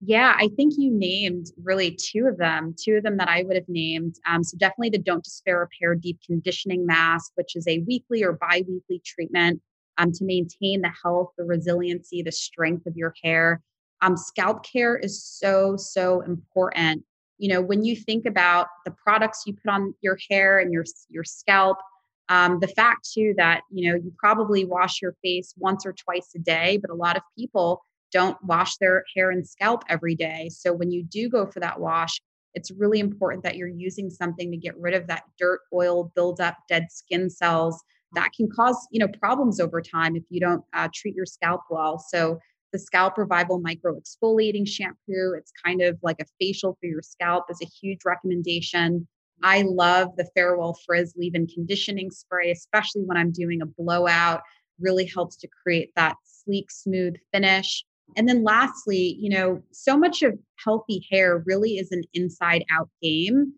[0.06, 3.56] Yeah, I think you named really two of them, two of them that I would
[3.56, 4.16] have named.
[4.28, 8.34] Um, so definitely the Don't Despair Repair Deep Conditioning Mask, which is a weekly or
[8.34, 9.62] bi-weekly treatment
[9.98, 13.62] um, to maintain the health, the resiliency, the strength of your hair.
[14.04, 17.04] Um, scalp care is so, so important.
[17.38, 20.84] You know, when you think about the products you put on your hair and your
[21.10, 21.78] your scalp,
[22.30, 26.30] um, the fact too that you know you probably wash your face once or twice
[26.36, 30.50] a day, but a lot of people don't wash their hair and scalp every day.
[30.52, 32.22] So when you do go for that wash,
[32.54, 36.58] it's really important that you're using something to get rid of that dirt, oil, buildup,
[36.68, 37.82] dead skin cells
[38.16, 41.62] that can cause you know problems over time if you don't uh, treat your scalp
[41.70, 41.98] well.
[41.98, 42.40] So
[42.74, 47.46] the Scalp Revival Micro Exfoliating Shampoo, it's kind of like a facial for your scalp,
[47.50, 49.08] is a huge recommendation.
[49.44, 54.42] I love the Farewell Frizz leave-in conditioning spray, especially when I'm doing a blowout.
[54.80, 57.86] Really helps to create that sleek, smooth finish.
[58.18, 62.90] And then lastly, you know, so much of healthy hair really is an inside out
[63.02, 63.54] game.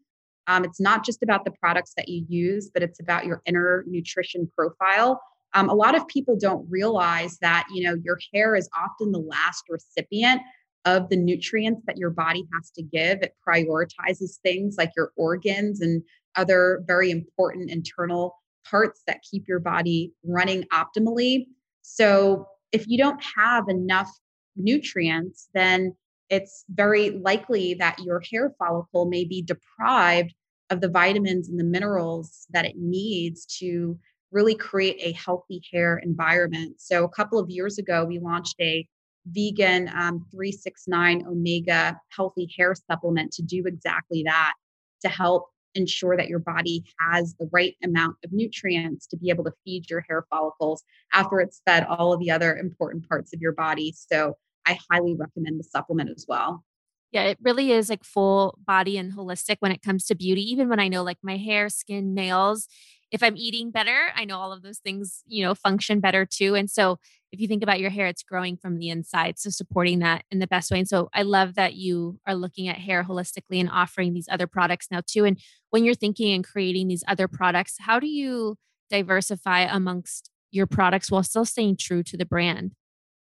[0.47, 3.83] Um, it's not just about the products that you use, but it's about your inner
[3.87, 5.21] nutrition profile.
[5.55, 9.19] Um, a lot of people don't realize that, you know, your hair is often the
[9.19, 10.41] last recipient
[10.83, 13.21] of the nutrients that your body has to give.
[13.21, 16.03] It prioritizes things like your organs and
[16.35, 18.35] other very important internal
[18.69, 21.45] parts that keep your body running optimally.
[21.81, 24.11] So if you don't have enough
[24.57, 25.95] nutrients, then
[26.29, 30.33] it's very likely that your hair follicle may be deprived
[30.69, 33.97] of the vitamins and the minerals that it needs to
[34.35, 36.75] really create a healthy hair environment.
[36.77, 38.85] So, a couple of years ago, we launched a
[39.27, 44.53] vegan um, 369 omega healthy hair supplement to do exactly that
[45.01, 49.43] to help ensure that your body has the right amount of nutrients to be able
[49.43, 53.41] to feed your hair follicles after it's fed all of the other important parts of
[53.41, 53.95] your body.
[53.95, 54.35] So,
[54.67, 56.63] I highly recommend the supplement as well.
[57.11, 60.41] Yeah, it really is like full body and holistic when it comes to beauty.
[60.51, 62.67] Even when I know like my hair, skin, nails,
[63.15, 66.53] if I'm eating better, I know all of those things, you know, function better too.
[66.53, 66.99] And so
[67.31, 69.39] if you think about your hair, it's growing from the inside.
[69.39, 70.79] So supporting that in the best way.
[70.79, 74.47] And so I love that you are looking at hair holistically and offering these other
[74.47, 75.23] products now too.
[75.23, 78.57] And when you're thinking and creating these other products, how do you
[78.89, 82.73] diversify amongst your products while still staying true to the brand?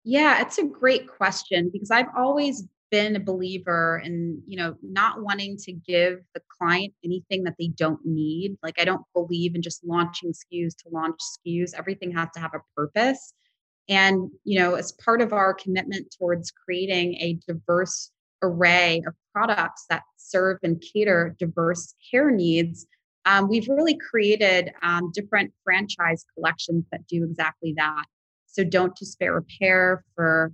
[0.02, 5.20] Yeah, it's a great question because I've always been a believer in, you know, not
[5.20, 8.56] wanting to give the client anything that they don't need.
[8.62, 11.74] Like I don't believe in just launching SKUs to launch SKUs.
[11.76, 13.34] Everything has to have a purpose.
[13.88, 19.86] And, you know, as part of our commitment towards creating a diverse array of products
[19.90, 22.86] that serve and cater diverse hair needs,
[23.24, 28.04] um, we've really created um, different franchise collections that do exactly that.
[28.46, 30.52] So, Don't Despair Repair for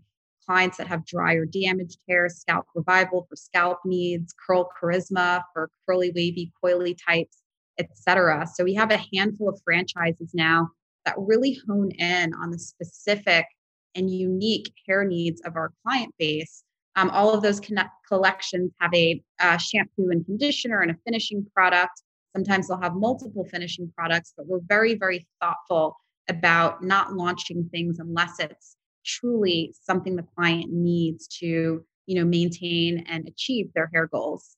[0.50, 5.70] clients that have dry or damaged hair, Scalp Revival for scalp needs, Curl Charisma for
[5.86, 7.36] curly, wavy, coily types,
[7.78, 8.48] etc.
[8.52, 10.68] So, we have a handful of franchises now
[11.04, 13.46] that really hone in on the specific
[13.94, 16.64] and unique hair needs of our client base.
[16.96, 19.22] Um, all of those connect- collections have a
[19.60, 22.02] shampoo and conditioner and a finishing product.
[22.34, 25.96] Sometimes they'll have multiple finishing products, but we're very, very thoughtful
[26.28, 33.04] about not launching things unless it's truly something the client needs to, you know, maintain
[33.08, 34.56] and achieve their hair goals.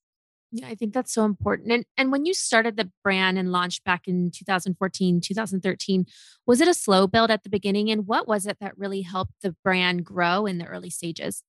[0.55, 1.73] Yeah, I think that's so important.
[1.73, 6.05] And and when you started the brand and launched back in 2014, 2013,
[6.47, 9.33] was it a slow build at the beginning and what was it that really helped
[9.43, 11.43] the brand grow in the early stages?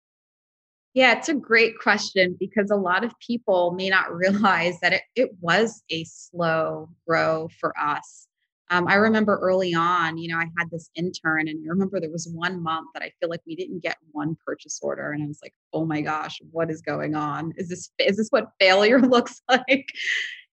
[0.93, 5.01] Yeah, it's a great question because a lot of people may not realize that it,
[5.15, 8.27] it was a slow grow for us.
[8.69, 12.09] Um, I remember early on, you know, I had this intern, and I remember there
[12.09, 15.27] was one month that I feel like we didn't get one purchase order, and I
[15.27, 17.53] was like, "Oh my gosh, what is going on?
[17.57, 19.87] Is this is this what failure looks like?"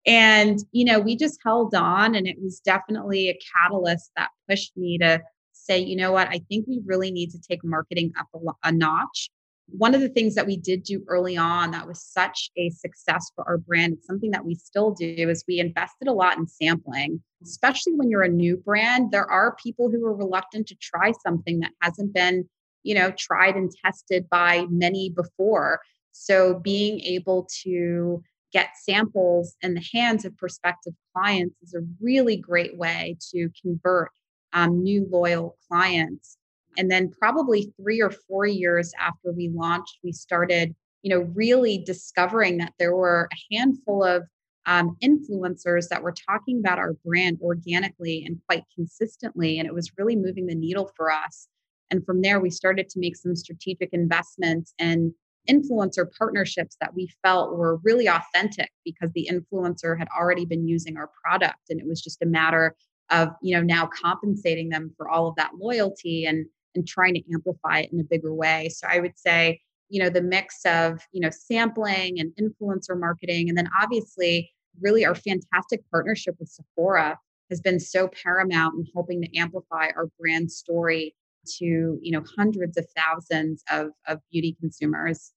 [0.07, 4.77] And you know, we just held on, and it was definitely a catalyst that pushed
[4.77, 8.27] me to say, you know what, I think we really need to take marketing up
[8.35, 9.31] a, a notch
[9.69, 13.31] one of the things that we did do early on that was such a success
[13.35, 16.47] for our brand, it's something that we still do, is we invested a lot in
[16.47, 17.23] sampling.
[17.43, 21.61] Especially when you're a new brand, there are people who are reluctant to try something
[21.61, 22.49] that hasn't been,
[22.83, 25.81] you know, tried and tested by many before.
[26.13, 28.23] So being able to
[28.53, 34.11] get samples in the hands of prospective clients is a really great way to convert
[34.53, 36.39] um, new loyal clients
[36.77, 41.79] and then probably three or four years after we launched, we started, you know, really
[41.79, 44.25] discovering that there were a handful of
[44.67, 49.59] um, influencers that were talking about our brand organically and quite consistently.
[49.59, 51.49] And it was really moving the needle for us.
[51.91, 55.13] And from there, we started to make some strategic investments and
[55.49, 60.97] influencer partnerships that we felt were really authentic because the influencer had already been using
[60.97, 61.61] our product.
[61.69, 62.75] And it was just a matter
[63.11, 67.23] of, you know, now compensating them for all of that loyalty and and trying to
[67.33, 68.69] amplify it in a bigger way.
[68.71, 73.49] So I would say, you know, the mix of, you know, sampling and influencer marketing,
[73.49, 77.19] and then obviously, really our fantastic partnership with Sephora
[77.51, 81.15] has been so paramount in helping to amplify our brand story
[81.59, 85.33] to, you know, hundreds of thousands of, of beauty consumers.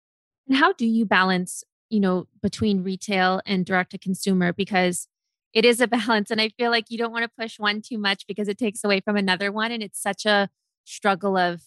[0.48, 4.54] And how do you balance, you know, between retail and direct to consumer?
[4.54, 5.08] Because
[5.54, 6.32] it is a balance.
[6.32, 8.84] And I feel like you don't want to push one too much because it takes
[8.84, 9.72] away from another one.
[9.72, 10.50] And it's such a
[10.88, 11.62] struggle of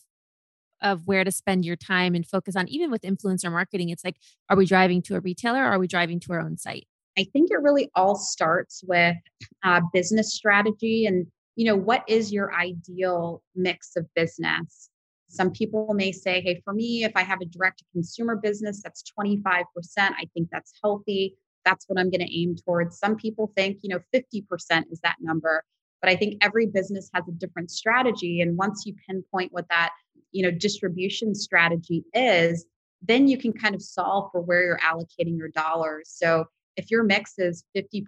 [0.82, 4.16] of where to spend your time and focus on even with influencer marketing it's like
[4.48, 6.86] are we driving to a retailer or are we driving to our own site?
[7.18, 9.16] I think it really all starts with
[9.62, 14.88] uh, business strategy and you know what is your ideal mix of business?
[15.28, 18.82] Some people may say hey for me if i have a direct to consumer business
[18.82, 19.64] that's 25%
[19.98, 22.98] i think that's healthy that's what i'm going to aim towards.
[22.98, 24.44] Some people think you know 50%
[24.90, 25.64] is that number
[26.00, 29.90] but i think every business has a different strategy and once you pinpoint what that
[30.32, 32.66] you know distribution strategy is
[33.02, 36.10] then you can kind of solve for where you're allocating your dollars.
[36.12, 36.44] So
[36.76, 38.04] if your mix is 50%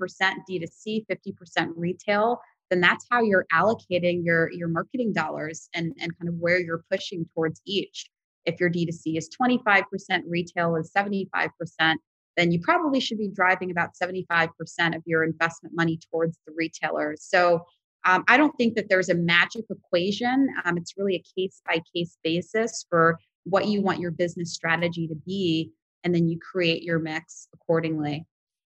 [0.48, 6.28] d2c 50% retail then that's how you're allocating your your marketing dollars and and kind
[6.28, 8.08] of where you're pushing towards each.
[8.44, 9.84] If your d2c is 25%
[10.26, 11.96] retail is 75%
[12.36, 14.48] then you probably should be driving about 75%
[14.96, 17.24] of your investment money towards the retailers.
[17.24, 17.66] So
[18.04, 20.48] um, I don't think that there's a magic equation.
[20.64, 25.06] Um, it's really a case by case basis for what you want your business strategy
[25.08, 25.70] to be,
[26.04, 28.26] and then you create your mix accordingly.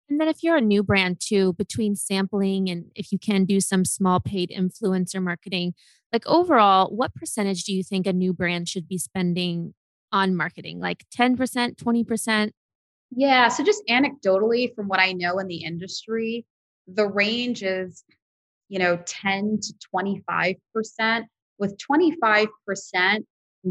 [0.09, 3.61] And then, if you're a new brand too, between sampling and if you can do
[3.61, 5.75] some small paid influencer marketing,
[6.13, 9.75] like overall, what percentage do you think a new brand should be spending
[10.13, 10.79] on marketing?
[10.79, 11.37] Like 10%,
[11.77, 12.51] 20%?
[13.11, 13.49] Yeah.
[13.49, 16.45] So, just anecdotally, from what I know in the industry,
[16.87, 18.05] the range is
[18.69, 21.25] you know 10 to 25%
[21.59, 22.49] with 25%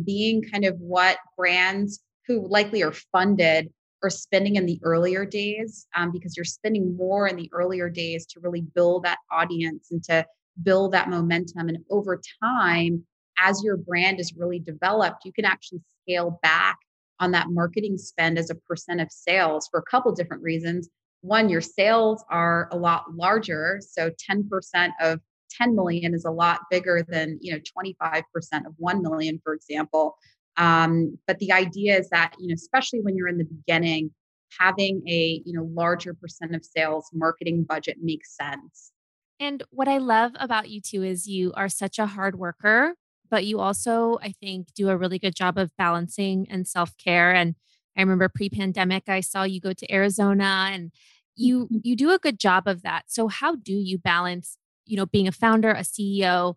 [0.06, 3.71] being kind of what brands who likely are funded
[4.02, 8.25] are spending in the earlier days um, because you're spending more in the earlier days
[8.25, 10.25] to really build that audience and to
[10.62, 11.69] build that momentum.
[11.69, 13.06] And over time
[13.39, 16.77] as your brand is really developed you can actually scale back
[17.19, 20.89] on that marketing spend as a percent of sales for a couple different reasons
[21.24, 25.19] one your sales are a lot larger so 10% of
[25.52, 28.24] 10 million is a lot bigger than you know 25%
[28.67, 30.15] of 1 million for example
[30.58, 34.12] Um, but the idea is that, you know, especially when you're in the beginning,
[34.60, 38.92] having a, you know, larger percent of sales marketing budget makes sense.
[39.40, 42.96] And what I love about you too is you are such a hard worker,
[43.30, 47.34] but you also, I think, do a really good job of balancing and self care.
[47.34, 47.56] And
[47.98, 50.91] I remember pre pandemic, I saw you go to Arizona and
[51.35, 51.77] you mm-hmm.
[51.83, 53.04] you do a good job of that.
[53.08, 56.56] So how do you balance, you know, being a founder, a CEO,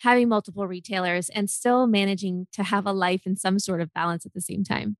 [0.00, 4.24] having multiple retailers and still managing to have a life and some sort of balance
[4.26, 4.96] at the same time?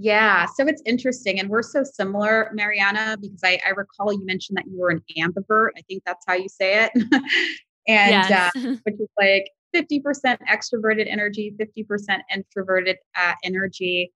[0.00, 1.40] Yeah, so it's interesting.
[1.40, 5.02] And we're so similar, Marianna, because I, I recall you mentioned that you were an
[5.18, 5.70] ambivert.
[5.76, 6.92] I think that's how you say it.
[7.88, 8.30] and yes.
[8.30, 14.12] uh, which is like 50% extroverted energy, 50% introverted uh, energy.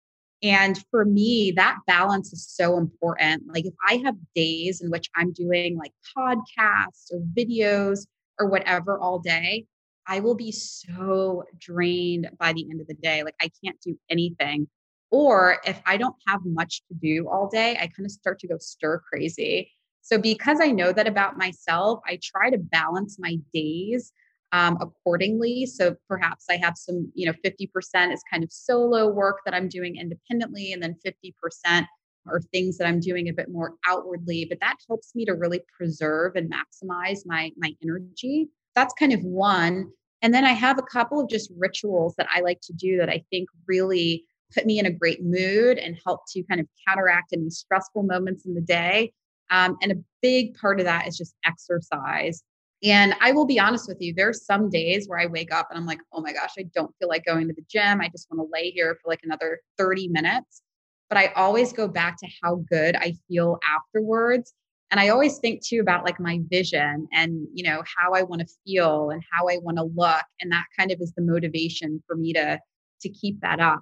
[0.42, 3.42] And for me, that balance is so important.
[3.52, 8.06] Like if I have days in which I'm doing like podcasts or videos
[8.38, 9.66] or whatever all day,
[10.06, 13.22] I will be so drained by the end of the day.
[13.24, 14.68] Like I can't do anything.
[15.10, 18.48] Or if I don't have much to do all day, I kind of start to
[18.48, 19.72] go stir crazy.
[20.02, 24.12] So because I know that about myself, I try to balance my days
[24.52, 25.66] um, accordingly.
[25.66, 29.68] So perhaps I have some, you know, 50% is kind of solo work that I'm
[29.68, 31.86] doing independently, and then 50%
[32.26, 34.46] are things that I'm doing a bit more outwardly.
[34.48, 38.48] But that helps me to really preserve and maximize my my energy.
[38.74, 39.90] That's kind of one.
[40.22, 43.08] And then I have a couple of just rituals that I like to do that
[43.08, 44.24] I think really
[44.54, 48.46] put me in a great mood and help to kind of counteract any stressful moments
[48.46, 49.12] in the day.
[49.50, 52.42] Um, and a big part of that is just exercise.
[52.84, 55.78] And I will be honest with you, there's some days where I wake up and
[55.78, 58.00] I'm like, oh my gosh, I don't feel like going to the gym.
[58.00, 60.62] I just want to lay here for like another 30 minutes.
[61.08, 64.54] But I always go back to how good I feel afterwards
[64.90, 68.40] and i always think too about like my vision and you know how i want
[68.40, 72.02] to feel and how i want to look and that kind of is the motivation
[72.06, 72.58] for me to
[73.00, 73.80] to keep that up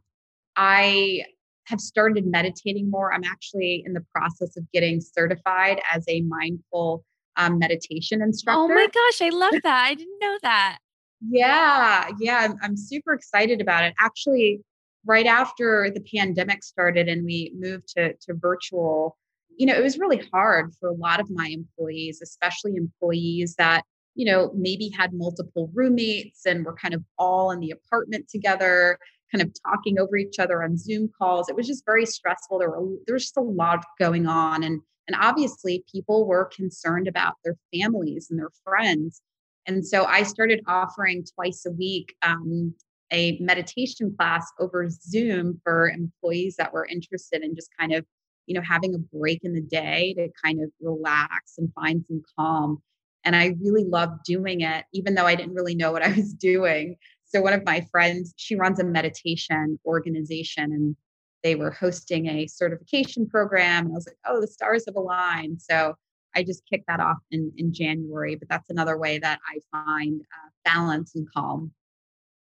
[0.57, 1.23] i
[1.65, 7.05] have started meditating more i'm actually in the process of getting certified as a mindful
[7.37, 8.61] um, meditation instructor.
[8.61, 10.79] oh my gosh i love that i didn't know that.
[11.29, 13.95] Yeah yeah I'm, I'm super excited about it.
[14.01, 14.61] Actually
[15.05, 19.17] right after the pandemic started and we moved to to virtual
[19.57, 23.85] you know, it was really hard for a lot of my employees, especially employees that,
[24.15, 28.99] you know, maybe had multiple roommates and were kind of all in the apartment together,
[29.33, 31.49] kind of talking over each other on Zoom calls.
[31.49, 32.59] It was just very stressful.
[32.59, 34.63] There were there was just a lot going on.
[34.63, 39.23] And and obviously people were concerned about their families and their friends.
[39.67, 42.75] And so I started offering twice a week um,
[43.13, 48.05] a meditation class over Zoom for employees that were interested in just kind of
[48.47, 52.23] you know, having a break in the day to kind of relax and find some
[52.39, 52.83] calm.
[53.25, 56.33] And I really loved doing it, even though I didn't really know what I was
[56.33, 56.97] doing.
[57.27, 60.97] So, one of my friends, she runs a meditation organization and
[61.43, 63.87] they were hosting a certification program.
[63.87, 65.61] And I was like, oh, the stars have aligned.
[65.61, 65.95] So,
[66.35, 68.37] I just kicked that off in, in January.
[68.37, 71.73] But that's another way that I find uh, balance and calm.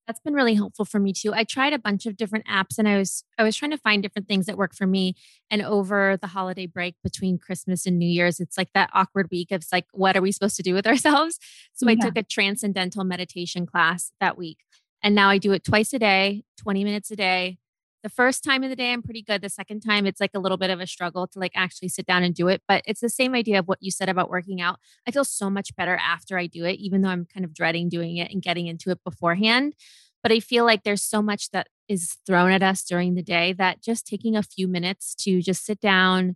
[0.07, 1.33] That's been really helpful for me too.
[1.33, 4.03] I tried a bunch of different apps and I was I was trying to find
[4.03, 5.15] different things that work for me.
[5.49, 9.51] And over the holiday break between Christmas and New Year's, it's like that awkward week
[9.51, 11.39] of like, what are we supposed to do with ourselves?
[11.73, 11.93] So yeah.
[11.93, 14.59] I took a transcendental meditation class that week.
[15.01, 17.59] And now I do it twice a day, 20 minutes a day.
[18.05, 19.41] The first time of the day, I'm pretty good.
[19.41, 22.05] The second time, it's like a little bit of a struggle to like actually sit
[22.05, 22.61] down and do it.
[22.67, 24.77] But it's the same idea of what you said about working out.
[25.07, 27.89] I feel so much better after I do it, even though I'm kind of dreading
[27.89, 29.73] doing it and getting into it beforehand.
[30.21, 33.53] But I feel like there's so much that is thrown at us during the day
[33.53, 36.35] that just taking a few minutes to just sit down,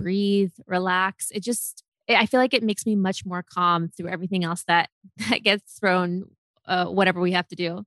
[0.00, 4.42] breathe, relax, it just, I feel like it makes me much more calm through everything
[4.42, 4.90] else that,
[5.30, 6.30] that gets thrown,
[6.66, 7.84] uh, whatever we have to do.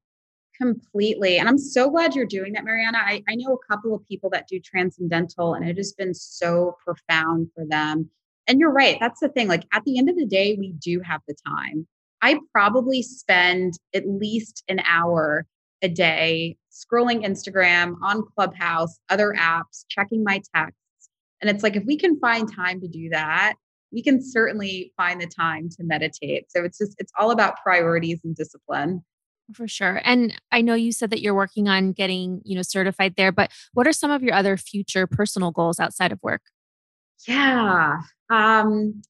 [0.62, 1.38] Completely.
[1.38, 2.98] And I'm so glad you're doing that, Marianna.
[2.98, 6.76] I, I know a couple of people that do transcendental, and it has been so
[6.84, 8.10] profound for them.
[8.48, 8.98] And you're right.
[9.00, 9.48] That's the thing.
[9.48, 11.88] Like at the end of the day, we do have the time.
[12.22, 15.46] I probably spend at least an hour
[15.82, 21.10] a day scrolling Instagram, on Clubhouse, other apps, checking my texts.
[21.42, 23.54] And it's like, if we can find time to do that,
[23.92, 26.52] we can certainly find the time to meditate.
[26.52, 29.04] So it's just, it's all about priorities and discipline.
[29.54, 30.02] For sure.
[30.04, 33.52] And I know you said that you're working on getting, you know, certified there, but
[33.74, 36.42] what are some of your other future personal goals outside of work?
[37.28, 37.98] Yeah.
[38.30, 39.02] Um,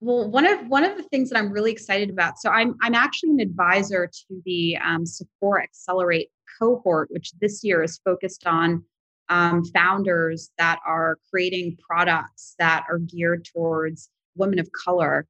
[0.00, 2.38] well, one of one of the things that I'm really excited about.
[2.38, 6.28] So I'm I'm actually an advisor to the um, Sephora Accelerate
[6.58, 8.84] cohort, which this year is focused on
[9.28, 15.26] um, founders that are creating products that are geared towards women of color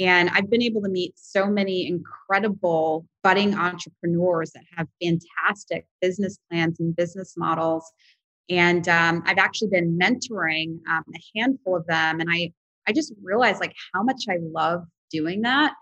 [0.00, 6.38] And I've been able to meet so many incredible budding entrepreneurs that have fantastic business
[6.48, 7.84] plans and business models.
[8.48, 12.20] And um, I've actually been mentoring um, a handful of them.
[12.20, 12.50] And I,
[12.88, 15.74] I just realized like how much I love doing that,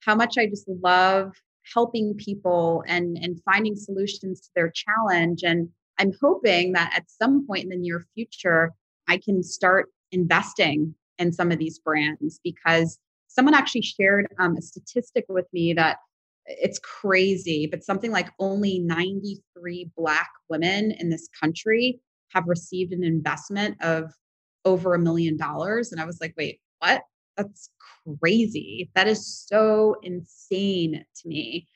[0.00, 1.32] how much I just love
[1.72, 5.44] helping people and, and finding solutions to their challenge.
[5.44, 5.68] And
[5.98, 8.72] I'm hoping that at some point in the near future,
[9.08, 12.98] I can start investing in some of these brands because
[13.30, 15.98] someone actually shared um, a statistic with me that
[16.46, 22.00] it's crazy, but something like only 93 Black women in this country
[22.30, 24.12] have received an investment of
[24.64, 25.92] over a million dollars.
[25.92, 27.02] And I was like, wait, what?
[27.36, 27.70] That's
[28.20, 28.90] crazy.
[28.94, 31.68] That is so insane to me.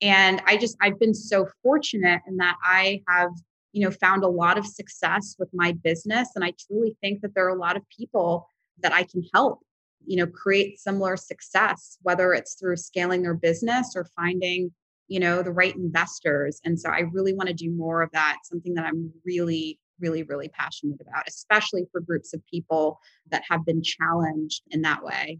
[0.00, 3.30] And I just, I've been so fortunate in that I have
[3.72, 7.34] you know found a lot of success with my business and i truly think that
[7.34, 8.48] there are a lot of people
[8.82, 9.60] that i can help
[10.06, 14.70] you know create similar success whether it's through scaling their business or finding
[15.08, 18.38] you know the right investors and so i really want to do more of that
[18.44, 22.98] something that i'm really really really passionate about especially for groups of people
[23.30, 25.38] that have been challenged in that way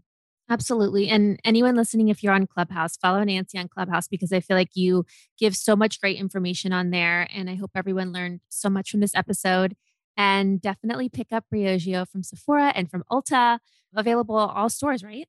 [0.51, 1.09] Absolutely.
[1.09, 4.71] And anyone listening, if you're on Clubhouse, follow Nancy on Clubhouse because I feel like
[4.73, 5.05] you
[5.37, 7.27] give so much great information on there.
[7.31, 9.75] And I hope everyone learned so much from this episode.
[10.17, 13.59] And definitely pick up Briogeo from Sephora and from Ulta,
[13.95, 15.27] available all stores, right?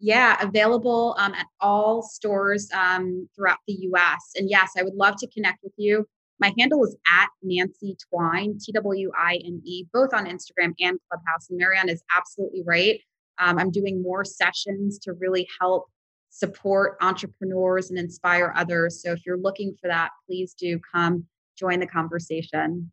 [0.00, 4.32] Yeah, available um, at all stores um, throughout the US.
[4.36, 6.06] And yes, I would love to connect with you.
[6.40, 10.98] My handle is at Nancy Twine, T W I N E, both on Instagram and
[11.10, 11.48] Clubhouse.
[11.50, 13.00] And Marianne is absolutely right.
[13.38, 15.86] Um, I'm doing more sessions to really help
[16.30, 19.02] support entrepreneurs and inspire others.
[19.02, 21.24] So if you're looking for that, please do come
[21.56, 22.92] join the conversation.